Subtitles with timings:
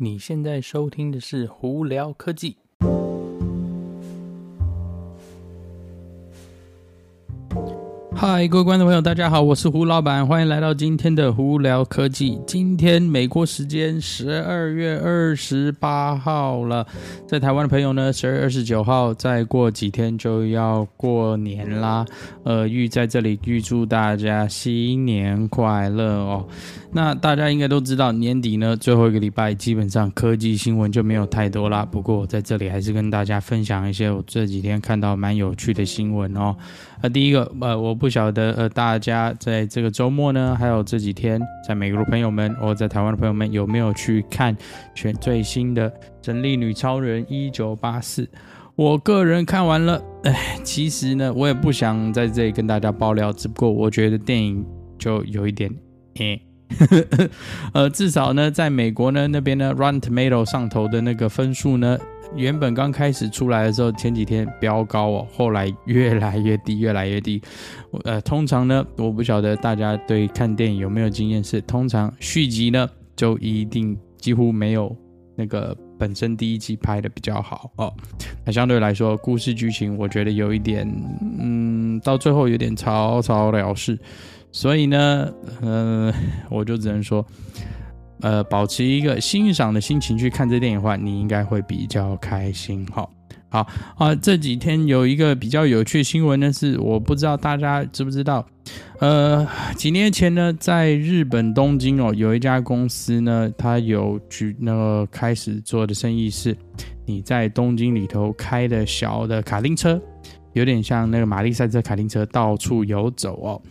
[0.00, 2.52] 你现在收听的是《胡聊科技》。
[8.20, 12.36] 嗨，各位观众朋友，大家好，我是胡老板，欢迎来到今天的胡聊科技。
[12.48, 16.84] 今天美国时间十二月二十八号了，
[17.28, 22.04] 在台湾的朋友呢，十二月二十九号，再过几天就要过年啦。
[22.42, 26.44] 呃，预在这里预祝大家新年快乐哦。
[26.90, 31.84] 那大家应该都知道，年底呢，最后一个礼拜，基本上科技新闻就没有太多啦。
[31.84, 36.56] 不过我在这里还是跟大家分享一些我这几天看到蛮有趣的新闻哦。
[37.00, 44.56] 呃，第一个，呃，我不不晓得，呃，大家在这个周末呢，还有这几天，在美国的朋友们，或在台湾的朋友们，有没有去看
[44.94, 45.90] 全最新的
[46.22, 48.22] 《神力女超人一九八四》？
[48.76, 54.64] 我个人看完了，哎，其实呢，我也不想在这里跟大家爆料，只不过我觉得电影
[54.98, 55.70] 就有一点，
[57.74, 61.98] 呃，至少呢，在美国呢那边呢，Rotten Tomato 上头的那个分数呢。
[62.36, 67.40] 原本刚开始出来的时候，前几天飙高哦，后来越来越低，越来越低。
[68.04, 74.94] 呃，通常呢，我不晓得大家对看电影有没有经验，是通常续集呢就一定几乎没有
[75.34, 77.92] 那个本身第一集拍的比较好哦。
[78.44, 80.86] 那相对来说，故事剧情我觉得有一点，
[81.40, 83.98] 嗯，到最后有点草草了事。
[84.52, 85.28] 所以呢，
[85.62, 86.14] 嗯、呃，
[86.50, 87.24] 我就只能说。
[88.20, 92.86] 呃，保持一个欣赏的心情去看这电影的话，你应该会比较开心。
[92.92, 93.10] 好，
[93.48, 93.66] 好
[93.96, 94.14] 啊。
[94.14, 98.46] 这几天有一个比较有趣的新闻呢，是我不知道大家知不知道。
[98.98, 99.46] 呃，
[99.76, 106.56] 几年前呢，在日本东京哦，有一家公司呢，它有举那个开始做的生意是，
[107.06, 110.00] 你在东京里头开的小的卡丁车。
[110.58, 113.62] 有点像那个玛丽赛车卡丁车到处游走哦，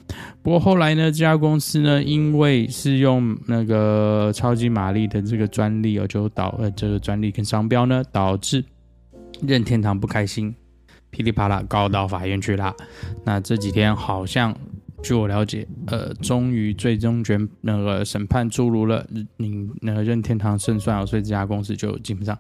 [0.42, 8.64] 不过后来呢，这家公司呢，因为是用那个超级玛丽的这个专利哦，就导呃这个专利跟商标呢，导致
[9.42, 10.56] 任天堂不开心，
[11.10, 12.74] 噼里啪啦告到法院去啦。
[13.26, 14.56] 那这几天好像
[15.04, 19.06] 据我了解，呃，终于最终决那个审判出炉了，
[19.36, 22.38] 你那个任天堂胜算哦，所以这家公司就基本上。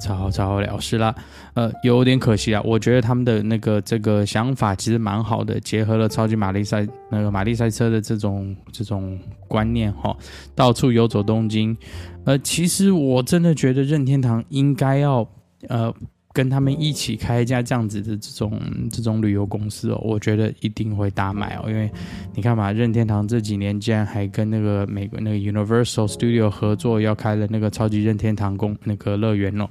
[0.00, 1.14] 草草了事啦，
[1.54, 2.60] 呃，有点可惜啊。
[2.64, 9.16] 我觉得他们的那个这个想法其实蛮好的，结合了超级玛丽赛那个玛丽赛车的这种这种
[9.46, 10.16] 观念哈，
[10.54, 11.76] 到处游走东京。
[12.24, 15.28] 呃，其实我真的觉得任天堂应该要
[15.68, 15.94] 呃。
[16.32, 21.64] 跟他们一起开一家这样子的这种这种旅游公司哦，我觉得一定会大卖哦。
[21.66, 21.90] 因为
[22.34, 29.68] 你看嘛，任天堂这几年竟然还跟那个美国那个 Universal Studio 合作，要开了那个超级任天堂公那个乐园哦。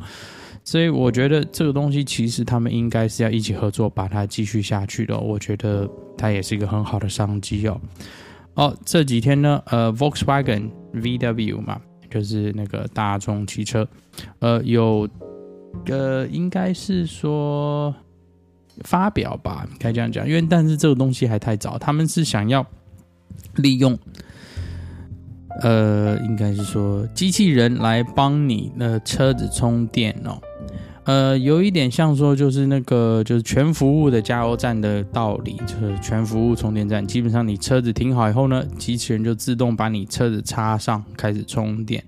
[0.65, 5.17] 所以我觉得这个东西其实他们应该是要一起合作，把它继续下去的。
[5.17, 7.79] 我觉得它也是一个很好的商机哦。
[8.55, 13.87] 哦，这几天呢，呃，Volkswagen VW 嘛，就是那个大众汽车，
[14.39, 15.09] 呃，有。
[15.85, 17.93] 呃，应该是说
[18.83, 22.65] 发表吧，该这样讲，因为但是这个东西还太早，他们是想要
[23.55, 23.97] 利用，
[25.61, 30.39] 呃，应该是说机器人来帮你的车子充电哦，
[31.05, 42.03] 呃，有一点像说就是那个就是全服务的加油站的道理，就是全服务充电站，基本上你车子停好以后呢，机器人就自动把你车子插上，开始充电。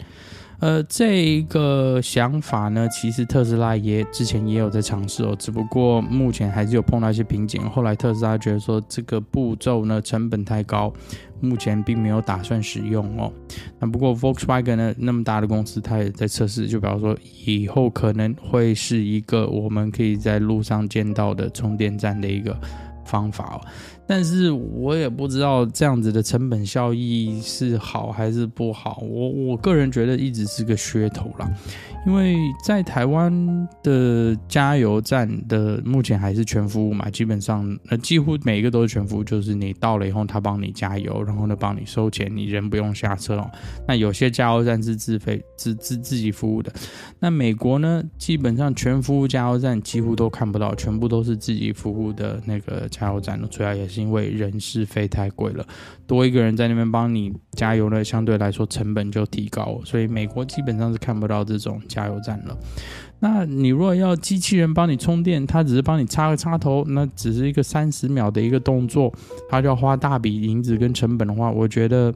[0.61, 7.67] 呃，这一个想法呢，其实特斯拉也之前也有在尝试哦，只不过目前还是有碰到一些瓶颈。
[7.67, 10.93] 后来特斯拉觉得说这个步骤呢成本太高，
[11.39, 13.33] 目前并没有打算使用哦。
[13.79, 22.55] 那不过 Volkswagen 呢那么大的公司，它也在测试，就比方说以后可能会是一个我们可以在路上见到的充电站的一个
[23.03, 23.61] 方法哦。
[24.11, 31.49] 但是我也不知道这样子的成本效益是好还是不好，我我个人觉得一直是个噱头啦。
[32.05, 32.35] 因为
[32.65, 33.31] 在台湾
[33.83, 43.49] 的加油站的目前还是全服务嘛，基本上呃几乎每一个都是全服务，就是你到了以后他帮你加油，然后呢帮你收钱，你人不用下车哦。
[43.87, 46.73] 那有些加油站是自费自自自己服务的，
[47.19, 55.65] 那美国呢基本上全服务加油站几乎都看不到，全部都是自己服务的那个加油站，主要也是因为人事费太贵了，
[56.05, 61.79] 多一个人在那边帮你加油呢，相对来说成本就提高，所以美国基本上是看不到这种。
[61.87, 62.57] 加油站了，
[63.19, 69.13] 那你如果要机器人帮你充电，它只是帮你插个插头，那只是一个三十秒的一个动作，
[69.49, 72.13] 它就要花大笔银子跟成本的话，我觉得，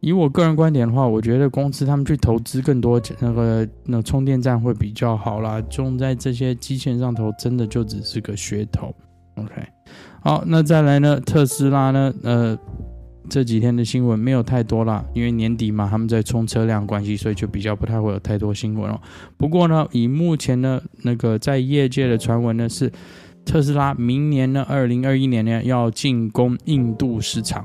[0.00, 8.94] 以我个人观点的话，我觉得公司他们去投资更多那个那充电站会比较好啦，用在这些机器人上头，真的就只是个噱头。
[9.36, 9.66] OK，
[10.22, 12.58] 好，那再来呢，特斯拉呢，呃。
[13.30, 19.00] 这几天的新闻没有太多啦，因为年底嘛，他们在冲车辆关系，所以就比较不太会有太多新闻哦。
[19.38, 22.92] 不过呢，以目前呢那个在业界的传闻呢是，
[23.46, 27.64] 特斯拉明年呢，二零二一年呢要进攻印度市场，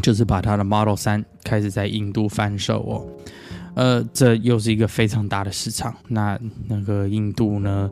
[0.00, 3.06] 就是把它的 Model 3开始在印度贩售哦。
[3.74, 5.92] 呃，这又是一个非常大的市场。
[6.06, 6.38] 那
[6.68, 7.90] 那个印度呢？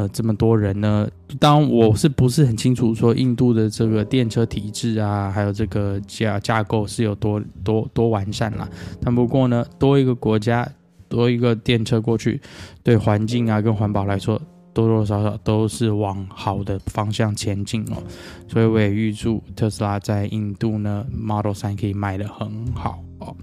[0.00, 1.06] 呃，这么多人呢，
[1.38, 8.66] 当我是不是很清楚说印度的这个电车体制啊，还有这个架架构是有多多多完善啦。
[9.02, 10.66] 但不过呢，多一个国家，
[11.06, 12.40] 多一个电车过去，
[12.82, 14.40] 对环境啊跟环保来说，
[14.72, 18.02] 多多少少都是往好的方向前进哦。
[18.48, 23.36] 所以我也预祝特斯拉在印度呢 Model 3可以卖得很好哦。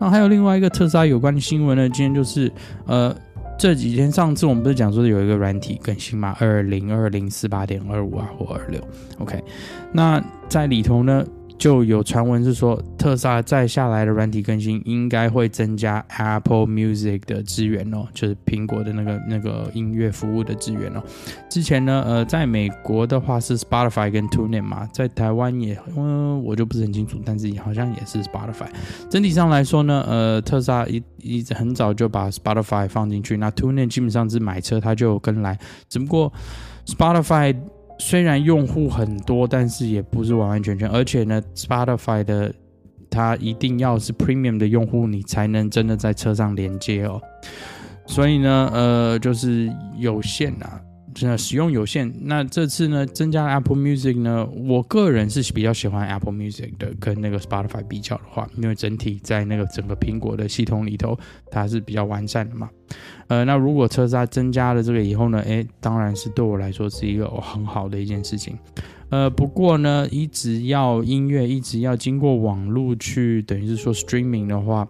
[0.00, 2.50] 那还有另外一个特斯拉有关的新闻呢，今天就是
[2.86, 3.14] 呃。
[3.62, 6.36] 这几天，上次我们不是讲说有一个软体更新吗？
[6.40, 8.80] 二零二零四八点二五啊，或二六
[9.20, 9.40] ，OK。
[9.92, 11.24] 那在里头呢，
[11.62, 21.00] 就有传闻是说，特斯拉再下来的软体更新应该会增加 Apple Music 的资源哦，就是苹果的那个那个音乐服务的资源哦。
[21.48, 28.66] 之前呢，呃，在美国的话是 Spotify 跟 TuneIn 嘛，在台湾也，嗯，我就不是很清楚，但是好像也是 Spotify。
[29.08, 35.56] 整体上来说呢，呃，特斯拉一一直很早就把 Spotify 放进去，那 TuneIn 基本上是买车它就跟来，
[35.88, 36.32] 只不过
[36.86, 37.54] Spotify。
[38.04, 40.88] 虽然用户很多，但是也不是完完全全。
[40.88, 42.52] 而且呢，Spotify 的
[43.08, 47.22] 它一定要是 Premium 的用户，你才能真的在车上连接哦。
[48.04, 50.80] 所以呢，呃，就是有限啊。
[51.14, 61.14] 真的使用有限，那这次呢，增加 Apple Music 呢，我个人是比较喜欢 Apple Music 的，跟那个 Spotify 比较的话，因为整体在那个整个苹果的系统里头，
[61.50, 62.70] 它是比较完善的嘛。
[63.32, 68.58] 呃，那如果特斯拉增加了这个以后呢，诶，当然是对我来说是一个很好的一件事情。
[69.08, 74.86] 呃，不过呢，一直要音乐一直要经过网络去，等于是说 Streaming 的话。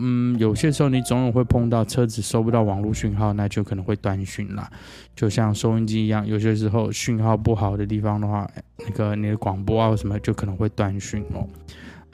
[0.00, 4.68] 嗯，有些时候你总有会碰到车子收不到网络讯号，那就可能会断讯啦。
[5.14, 11.46] 就像收音机一样，有些时候讯号不好的地方的话，那个你的广播啊什么就可能会断讯哦。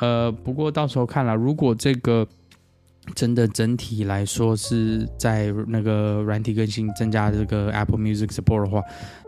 [0.01, 2.27] 呃，不过到时候看了，如果这个
[3.15, 8.83] 真的整体来说是在那个软体更新增加这个 Apple Music Support 的话，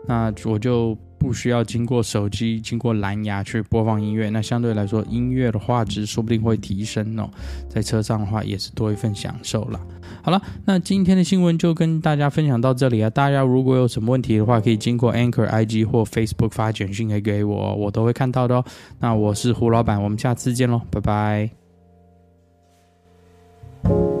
[0.07, 0.97] 那我就。
[1.23, 7.29] 不需要经过手机、经过蓝牙去播放音乐，那相对来说，音乐的画质说不定会提升哦。
[7.69, 9.79] 在车上的话，也是多一份享受啦。
[10.21, 13.09] 好了，那今天的新闻就跟大家分享到这里啊。
[13.09, 18.65] 大家如果有什么问题的话，可以经过 Anchor IG 或 Facebook 发简讯给我，我都会看到的哦。
[18.99, 21.62] 那我是胡老板，我们下次见喽，拜拜。
[23.83, 24.12] thank you